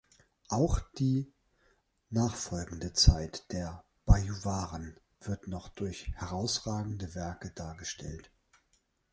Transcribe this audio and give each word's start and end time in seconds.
Auch 0.49 0.79
die 0.97 1.31
nachfolgende 2.09 2.91
Zeit 2.93 3.45
der 3.51 3.83
Bajuwaren 4.05 4.99
wird 5.19 5.47
noch 5.47 5.69
durch 5.69 6.11
herausragende 6.15 7.13
Werke 7.13 7.51
dargestellt. 7.51 8.31